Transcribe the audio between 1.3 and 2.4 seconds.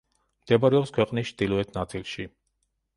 ჩდილოეთ ნაწილში.